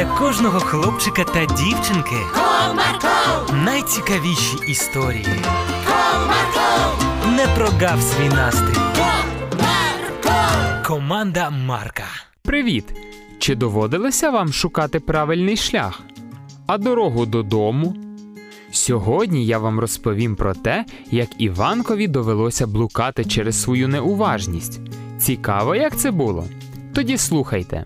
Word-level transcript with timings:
для 0.00 0.06
кожного 0.06 0.60
хлопчика 0.60 1.24
та 1.24 1.46
дівчинки 1.46 2.16
Comarco, 2.34 3.64
найцікавіші 3.64 4.56
історії. 4.68 5.26
Comarco, 5.86 7.32
Не 7.36 7.46
прогав 7.46 8.02
свій 8.02 8.28
настрій. 8.28 8.80
Comarco. 8.96 10.86
Команда 10.86 11.50
Марка. 11.50 12.04
Привіт! 12.42 12.84
Чи 13.38 13.54
доводилося 13.54 14.30
вам 14.30 14.52
шукати 14.52 15.00
правильний 15.00 15.56
шлях? 15.56 16.00
А 16.66 16.78
дорогу 16.78 17.26
додому? 17.26 17.96
Сьогодні 18.72 19.46
я 19.46 19.58
вам 19.58 19.80
розповім 19.80 20.36
про 20.36 20.54
те, 20.54 20.84
як 21.10 21.28
Іванкові 21.38 22.08
довелося 22.08 22.66
блукати 22.66 23.24
через 23.24 23.62
свою 23.62 23.88
неуважність. 23.88 24.80
Цікаво, 25.18 25.74
як 25.74 25.96
це 25.96 26.10
було? 26.10 26.44
Тоді 26.94 27.16
слухайте. 27.18 27.84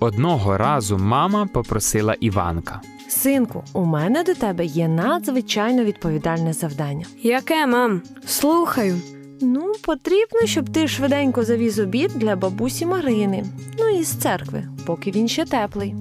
Одного 0.00 0.56
разу 0.56 0.98
мама 0.98 1.46
попросила 1.52 2.14
Іванка. 2.20 2.80
Синку, 3.08 3.64
у 3.72 3.84
мене 3.84 4.24
до 4.24 4.34
тебе 4.34 4.64
є 4.64 4.88
надзвичайно 4.88 5.84
відповідальне 5.84 6.52
завдання. 6.52 7.06
Яке, 7.22 7.66
мам? 7.66 8.02
Слухаю. 8.26 8.96
Ну, 9.40 9.72
потрібно, 9.84 10.40
щоб 10.44 10.68
ти 10.70 10.88
швиденько 10.88 11.44
завіз 11.44 11.78
обід 11.78 12.10
для 12.14 12.36
бабусі 12.36 12.86
Марини. 12.86 13.44
Ну 13.78 13.88
і 13.88 14.02
з 14.02 14.08
церкви, 14.08 14.64
поки 14.86 15.10
він 15.10 15.28
ще 15.28 15.44
теплий. 15.44 15.94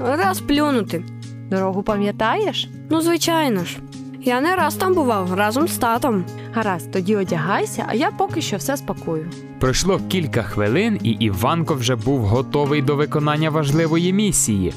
Раз 0.00 0.40
плюнути. 0.40 1.04
Дорогу 1.50 1.82
пам'ятаєш? 1.82 2.68
Ну, 2.90 3.00
звичайно 3.00 3.64
ж. 3.64 3.78
Я 4.22 4.40
не 4.40 4.56
раз 4.56 4.74
там 4.74 4.94
бував 4.94 5.34
разом 5.34 5.68
з 5.68 5.78
татом. 5.78 6.24
Гаразд, 6.54 6.90
тоді 6.90 7.16
одягайся, 7.16 7.84
а 7.88 7.94
я 7.94 8.10
поки 8.10 8.40
що 8.42 8.56
все 8.56 8.76
спакую. 8.76 9.30
Пройшло 9.60 10.00
кілька 10.08 10.42
хвилин, 10.42 10.98
і 11.02 11.10
Іванко 11.10 11.74
вже 11.74 11.96
був 11.96 12.20
готовий 12.20 12.82
до 12.82 12.96
виконання 12.96 13.50
важливої 13.50 14.12
місії. 14.12 14.72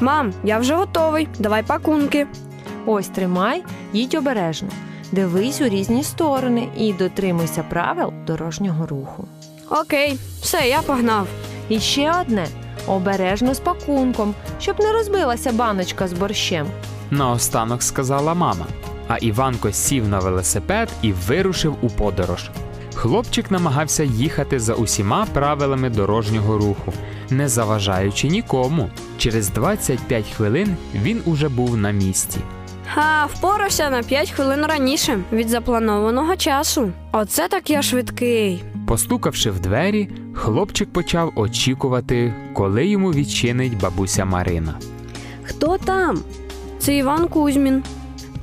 Мам, 0.00 0.32
я 0.44 0.58
вже 0.58 0.74
готовий. 0.74 1.28
Давай 1.38 1.62
пакунки. 1.62 2.26
Ось 2.86 3.08
тримай, 3.08 3.62
їдь 3.92 4.14
обережно. 4.14 4.68
Дивись 5.12 5.60
у 5.60 5.64
різні 5.68 6.02
сторони 6.02 6.68
і 6.76 6.92
дотримуйся 6.92 7.62
правил 7.62 8.12
дорожнього 8.26 8.86
руху. 8.86 9.28
Окей, 9.70 10.18
все, 10.42 10.68
я 10.68 10.82
погнав. 10.82 11.26
І 11.68 11.80
ще 11.80 12.12
одне 12.20 12.46
обережно 12.86 13.54
з 13.54 13.58
пакунком, 13.60 14.34
щоб 14.60 14.80
не 14.80 14.92
розбилася 14.92 15.52
баночка 15.52 16.08
з 16.08 16.12
борщем. 16.12 16.66
Наостанок 17.10 17.82
сказала 17.82 18.34
мама. 18.34 18.66
А 19.12 19.16
Іванко 19.16 19.72
сів 19.72 20.08
на 20.08 20.18
велосипед 20.18 20.88
і 21.02 21.12
вирушив 21.12 21.76
у 21.82 21.88
подорож. 21.88 22.50
Хлопчик 22.94 23.50
намагався 23.50 24.02
їхати 24.02 24.60
за 24.60 24.74
усіма 24.74 25.26
правилами 25.32 25.90
дорожнього 25.90 26.58
руху, 26.58 26.92
не 27.30 27.48
заважаючи 27.48 28.28
нікому. 28.28 28.90
Через 29.18 29.50
25 29.50 30.30
хвилин 30.36 30.76
він 30.94 31.22
уже 31.24 31.48
був 31.48 31.76
на 31.76 31.90
місці. 31.90 32.38
Ха, 32.94 33.26
впорався 33.26 33.90
на 33.90 34.02
5 34.02 34.30
хвилин 34.30 34.66
раніше 34.66 35.18
від 35.32 35.48
запланованого 35.48 36.36
часу. 36.36 36.92
Оце 37.12 37.48
так 37.48 37.70
я 37.70 37.82
швидкий. 37.82 38.64
Постукавши 38.86 39.50
в 39.50 39.60
двері, 39.60 40.08
хлопчик 40.34 40.92
почав 40.92 41.32
очікувати, 41.36 42.34
коли 42.54 42.86
йому 42.86 43.12
відчинить 43.12 43.80
бабуся 43.80 44.24
Марина. 44.24 44.74
Хто 45.42 45.78
там? 45.78 46.18
Це 46.78 46.96
Іван 46.96 47.28
Кузьмін. 47.28 47.82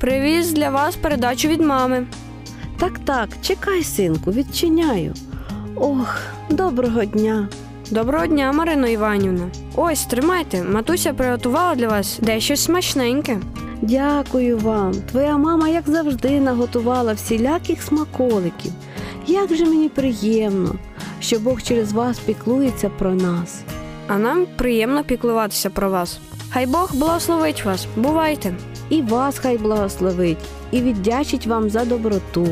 Привіз 0.00 0.52
для 0.52 0.70
вас 0.70 0.96
передачу 0.96 1.48
від 1.48 1.60
мами. 1.60 2.06
Так, 2.78 2.98
так, 2.98 3.28
чекай, 3.42 3.82
синку, 3.82 4.32
відчиняю. 4.32 5.14
Ох, 5.76 6.16
доброго 6.50 7.04
дня. 7.04 7.48
Доброго 7.90 8.26
дня, 8.26 8.52
Марино 8.52 8.88
Іванівна. 8.88 9.50
Ось, 9.76 10.06
тримайте, 10.06 10.62
матуся 10.62 11.12
приготувала 11.12 11.74
для 11.74 11.88
вас 11.88 12.18
дещо 12.22 12.56
смачненьке. 12.56 13.38
Дякую 13.82 14.58
вам. 14.58 14.92
Твоя 15.10 15.36
мама, 15.36 15.68
як 15.68 15.84
завжди, 15.86 16.40
наготувала 16.40 17.12
всіляких 17.12 17.82
смаколиків. 17.82 18.72
Як 19.26 19.54
же 19.54 19.64
мені 19.64 19.88
приємно, 19.88 20.74
що 21.20 21.38
Бог 21.38 21.62
через 21.62 21.92
вас 21.92 22.18
піклується 22.18 22.88
про 22.88 23.14
нас. 23.14 23.60
А 24.06 24.18
нам 24.18 24.46
приємно 24.56 25.04
піклуватися 25.04 25.70
про 25.70 25.90
вас. 25.90 26.20
Хай 26.50 26.66
Бог 26.66 26.94
благословить 26.94 27.64
вас. 27.64 27.86
Бувайте. 27.96 28.54
І 28.90 29.02
вас 29.02 29.38
хай 29.38 29.58
благословить, 29.58 30.38
і 30.70 30.80
віддячить 30.80 31.46
вам 31.46 31.70
за 31.70 31.84
доброту. 31.84 32.48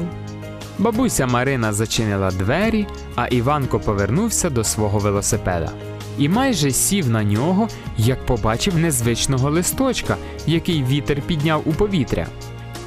Бабуся 0.78 1.26
Марина 1.26 1.72
зачинила 1.72 2.30
двері, 2.30 2.86
а 3.14 3.26
Іванко 3.26 3.80
повернувся 3.80 4.50
до 4.50 4.64
свого 4.64 4.98
велосипеда. 4.98 5.70
І 6.18 6.28
майже 6.28 6.70
сів 6.70 7.10
на 7.10 7.24
нього, 7.24 7.68
як 7.96 8.26
побачив 8.26 8.78
незвичного 8.78 9.50
листочка, 9.50 10.16
який 10.46 10.84
вітер 10.84 11.20
підняв 11.20 11.62
у 11.64 11.72
повітря. 11.72 12.26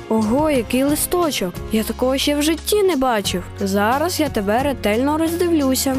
Ого, 0.09 0.49
який 0.49 0.83
листочок! 0.83 1.53
Я 1.71 1.83
такого 1.83 2.17
ще 2.17 2.35
в 2.35 2.43
житті 2.43 2.83
не 2.83 2.95
бачив. 2.95 3.43
Зараз 3.59 4.19
я 4.19 4.29
тебе 4.29 4.63
ретельно 4.63 5.17
роздивлюся. 5.17 5.95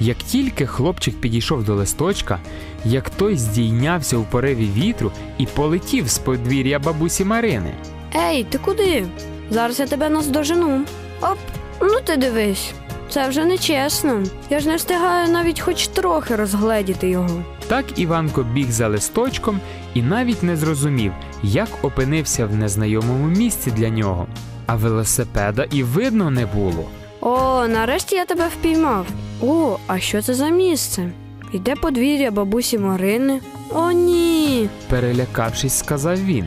Як 0.00 0.16
тільки 0.16 0.66
хлопчик 0.66 1.20
підійшов 1.20 1.64
до 1.64 1.74
листочка, 1.74 2.38
як 2.84 3.10
той 3.10 3.36
здійнявся 3.36 4.16
у 4.16 4.22
пориві 4.22 4.68
вітру 4.76 5.12
і 5.38 5.46
полетів 5.46 6.08
з 6.08 6.18
подвір'я 6.18 6.78
бабусі 6.78 7.24
Марини. 7.24 7.74
Ей, 8.16 8.44
ти 8.44 8.58
куди? 8.58 9.06
Зараз 9.50 9.80
я 9.80 9.86
тебе 9.86 10.08
наздожену. 10.08 10.80
Оп, 11.20 11.38
ну 11.80 12.00
ти 12.04 12.16
дивись. 12.16 12.72
Це 13.10 13.28
вже 13.28 13.44
не 13.44 13.58
чесно. 13.58 14.22
Я 14.50 14.60
ж 14.60 14.68
не 14.68 14.76
встигаю 14.76 15.32
навіть 15.32 15.60
хоч 15.60 15.88
трохи 15.88 16.36
розгледіти 16.36 17.08
його. 17.10 17.42
Так 17.68 17.84
Іванко 17.98 18.42
біг 18.42 18.70
за 18.70 18.88
листочком 18.88 19.60
і 19.94 20.02
навіть 20.02 20.42
не 20.42 20.56
зрозумів, 20.56 21.12
як 21.42 21.68
опинився 21.82 22.46
в 22.46 22.54
незнайомому 22.54 23.26
місці 23.26 23.70
для 23.70 23.88
нього. 23.88 24.26
А 24.66 24.74
велосипеда 24.76 25.66
і 25.70 25.82
видно 25.82 26.30
не 26.30 26.46
було. 26.46 26.84
О, 27.20 27.66
нарешті 27.68 28.16
я 28.16 28.24
тебе 28.24 28.48
впіймав. 28.48 29.06
О, 29.42 29.76
а 29.86 29.98
що 29.98 30.22
це 30.22 30.34
за 30.34 30.48
місце? 30.48 31.10
Йде 31.52 31.74
подвір'я 31.74 32.30
бабусі 32.30 32.78
Марини. 32.78 33.40
О, 33.74 33.90
ні. 33.92 34.68
Перелякавшись, 34.88 35.78
сказав 35.78 36.24
він. 36.24 36.44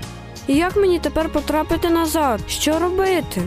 І 0.47 0.55
як 0.55 0.75
мені 0.75 0.99
тепер 0.99 1.29
потрапити 1.29 1.89
назад? 1.89 2.39
Що 2.47 2.79
робити? 2.79 3.41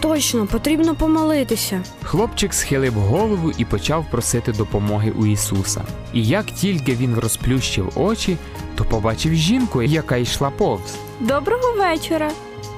Точно, 0.00 0.46
потрібно 0.46 0.94
помолитися. 0.94 1.82
Хлопчик 2.02 2.54
схилив 2.54 2.92
голову 2.94 3.52
і 3.58 3.64
почав 3.64 4.04
просити 4.10 4.52
допомоги 4.52 5.10
у 5.18 5.26
Ісуса. 5.26 5.82
І 6.12 6.24
як 6.26 6.46
тільки 6.46 6.94
він 6.94 7.14
розплющив 7.14 7.92
очі, 7.98 8.36
то 8.74 8.84
побачив 8.84 9.34
жінку, 9.34 9.82
яка 9.82 10.16
йшла 10.16 10.50
повз. 10.50 10.96
Доброго 11.20 11.72
вечора. 11.78 12.30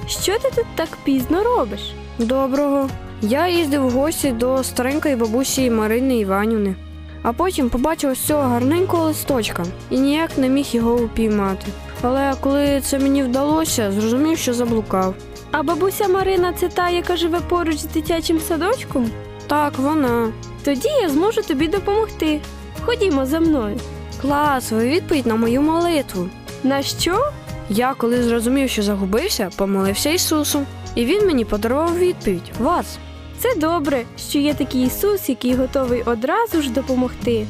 Що 0.09 0.39
ти 0.39 0.51
тут 0.57 0.67
так 0.75 0.89
пізно 1.05 1.43
робиш? 1.43 1.81
Доброго. 2.19 2.89
Я 3.23 3.49
їздив 3.49 3.87
в 3.87 3.91
гості 3.91 4.33
до 4.33 4.65
старенької 4.65 5.17
бабусі 5.17 5.71
Марини 5.71 6.19
Іванівни, 6.19 6.75
а 7.23 7.33
потім 7.33 7.71
побачив 7.71 8.11
ось 8.11 8.21
цього 8.21 8.43
гарненького 8.43 9.05
листочка 9.05 9.65
і 9.91 9.99
ніяк 9.99 10.39
не 10.39 10.49
міг 10.49 10.67
його 10.73 10.95
упіймати. 10.95 11.67
Але 12.03 12.35
коли 12.41 12.81
це 12.81 12.99
мені 12.99 13.23
вдалося, 13.23 13.93
зрозумів, 13.93 14.39
що 14.39 14.55
заблукав. 14.55 15.15
А 15.51 15.63
бабуся 15.63 16.09
Марина 16.09 16.53
це 16.53 16.69
та, 16.69 16.91
яка 16.91 17.17
живе 17.17 17.41
поруч 17.49 17.77
з 17.77 17.85
дитячим 17.85 18.41
садочком? 18.41 19.11
Так, 19.47 19.79
вона. 19.79 20.33
Тоді 20.65 20.89
я 21.03 21.09
зможу 21.09 21.43
тобі 21.43 21.69
допомогти. 21.69 22.41
Ходімо 22.85 23.27
за 23.27 23.41
мною. 23.41 23.77
Клас, 24.23 24.73
ви 24.73 24.89
відповідь 24.89 25.27
на 25.27 25.37
мою 25.37 25.63
молитву. 25.63 26.29
На 26.63 26.83
що? 26.83 27.31
Я, 27.69 27.95
коли 27.95 28.23
зрозумів, 28.23 28.71
що 28.71 28.83
загубився, 28.83 29.51
помолився 29.57 30.11
Ісусу, 30.11 30.67
і 30.95 31.05
він 31.05 31.27
мені 31.27 31.45
подарував 31.45 31.99
відповідь 31.99 32.53
вас. 32.59 32.99
Це 33.43 33.55
добре, 33.57 34.05
що 34.19 34.39
є 34.39 34.55
такий 34.55 34.87
Ісус, 34.87 35.29
який 35.29 35.55
готовий 35.55 36.03
одразу 36.03 36.63
ж 36.63 36.71
допомогти. 36.71 37.47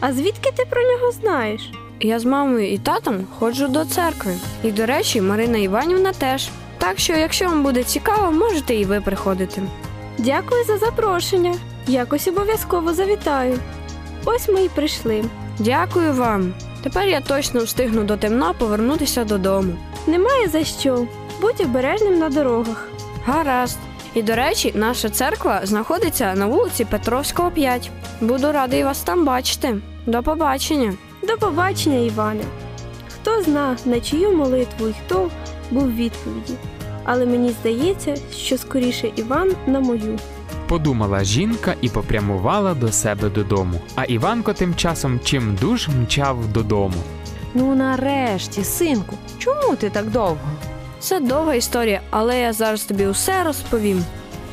А 0.00 0.12
звідки 0.12 0.52
ти 0.56 0.64
про 0.70 0.82
нього 0.82 1.12
знаєш? 1.12 1.70
Я 2.00 2.18
з 2.18 2.24
мамою 2.24 2.72
і 2.72 2.78
татом 2.78 3.26
ходжу 3.38 3.66
до 3.68 3.84
церкви. 3.84 4.34
І, 4.64 4.72
до 4.72 4.86
речі, 4.86 5.20
Марина 5.20 5.58
Іванівна 5.58 6.12
теж. 6.12 6.48
Так 6.78 6.98
що, 6.98 7.12
якщо 7.12 7.44
вам 7.44 7.62
буде 7.62 7.82
цікаво, 7.82 8.32
можете 8.32 8.74
і 8.74 8.84
ви 8.84 9.00
приходити. 9.00 9.62
Дякую 10.18 10.64
за 10.64 10.78
запрошення. 10.78 11.54
Якось 11.86 12.28
обов'язково 12.28 12.94
завітаю. 12.94 13.58
Ось 14.24 14.48
ми 14.48 14.60
й 14.60 14.68
прийшли. 14.68 15.24
Дякую 15.58 16.12
вам. 16.12 16.54
Тепер 16.82 17.08
я 17.08 17.20
точно 17.20 17.64
встигну 17.64 18.04
до 18.04 18.16
темна 18.16 18.52
повернутися 18.52 19.24
додому. 19.24 19.72
Немає 20.06 20.48
за 20.48 20.64
що. 20.64 21.06
Будь 21.40 21.60
обережним 21.60 22.18
на 22.18 22.28
дорогах. 22.28 22.88
Гаразд. 23.24 23.78
І 24.14 24.22
до 24.22 24.34
речі, 24.34 24.72
наша 24.74 25.08
церква 25.10 25.60
знаходиться 25.64 26.34
на 26.34 26.46
вулиці 26.46 26.84
Петровського, 26.84 27.50
5. 27.50 27.90
Буду 28.20 28.52
радий 28.52 28.84
вас 28.84 29.00
там 29.00 29.24
бачити. 29.24 29.76
До 30.06 30.22
побачення. 30.22 30.94
До 31.22 31.36
побачення, 31.36 31.98
Іване. 31.98 32.44
Хто 33.08 33.42
зна, 33.42 33.76
на 33.84 34.00
чию 34.00 34.36
молитву 34.36 34.88
і 34.88 34.94
хто 35.04 35.30
був 35.70 35.94
відповіді. 35.94 36.54
Але 37.04 37.26
мені 37.26 37.50
здається, 37.60 38.14
що 38.36 38.58
скоріше 38.58 39.12
Іван 39.16 39.52
на 39.66 39.80
мою. 39.80 40.18
Подумала 40.68 41.24
жінка 41.24 41.74
і 41.80 41.88
попрямувала 41.88 42.74
до 42.74 42.92
себе 42.92 43.28
додому. 43.28 43.80
А 43.94 44.04
Іванко 44.04 44.52
тим 44.52 44.74
часом 44.74 45.20
чим 45.24 45.58
дуж 45.60 45.88
мчав 45.88 46.46
додому. 46.52 46.94
Ну 47.54 47.74
нарешті, 47.74 48.64
синку, 48.64 49.16
чому 49.38 49.76
ти 49.76 49.90
так 49.90 50.10
довго? 50.10 50.38
Це 51.04 51.20
довга 51.20 51.54
історія, 51.54 52.00
але 52.10 52.40
я 52.40 52.52
зараз 52.52 52.82
тобі 52.82 53.06
усе 53.06 53.44
розповім. 53.44 54.04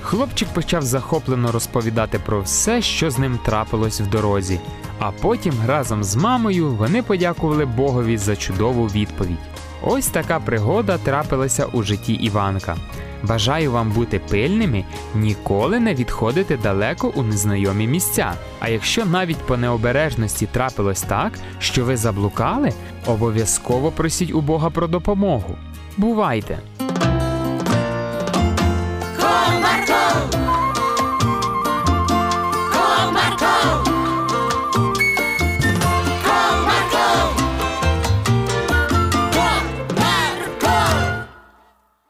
Хлопчик 0.01 0.47
почав 0.47 0.81
захоплено 0.81 1.51
розповідати 1.51 2.19
про 2.25 2.41
все, 2.41 2.81
що 2.81 3.11
з 3.11 3.17
ним 3.17 3.39
трапилось 3.45 4.01
в 4.01 4.09
дорозі. 4.09 4.59
А 4.99 5.11
потім 5.11 5.53
разом 5.67 6.03
з 6.03 6.15
мамою 6.15 6.69
вони 6.69 7.03
подякували 7.03 7.65
Богові 7.65 8.17
за 8.17 8.35
чудову 8.35 8.85
відповідь. 8.85 9.37
Ось 9.81 10.07
така 10.07 10.39
пригода 10.39 10.97
трапилася 10.97 11.65
у 11.65 11.83
житті 11.83 12.13
Іванка. 12.13 12.77
Бажаю 13.23 13.71
вам 13.71 13.91
бути 13.91 14.19
пильними, 14.19 14.85
ніколи 15.15 15.79
не 15.79 15.95
відходити 15.95 16.57
далеко 16.57 17.13
у 17.15 17.23
незнайомі 17.23 17.87
місця. 17.87 18.33
А 18.59 18.69
якщо 18.69 19.05
навіть 19.05 19.37
по 19.37 19.57
необережності 19.57 20.47
трапилось 20.51 21.01
так, 21.01 21.33
що 21.59 21.85
ви 21.85 21.97
заблукали, 21.97 22.73
обов'язково 23.05 23.91
просіть 23.91 24.33
у 24.33 24.41
Бога 24.41 24.69
про 24.69 24.87
допомогу. 24.87 25.57
Бувайте! 25.97 26.59